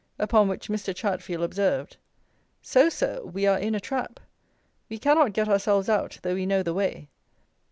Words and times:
Upon 0.17 0.47
which 0.47 0.67
Mr. 0.67 0.95
Chatfield 0.95 1.43
observed: 1.43 1.97
"So, 2.63 2.89
Sir, 2.89 3.21
we 3.23 3.45
are 3.45 3.59
in 3.59 3.75
a 3.75 3.79
trap. 3.79 4.19
We 4.89 4.97
cannot 4.97 5.33
get 5.33 5.47
ourselves 5.47 5.89
out 5.89 6.17
though 6.23 6.33
we 6.33 6.47
know 6.47 6.63
the 6.63 6.73
way. 6.73 7.07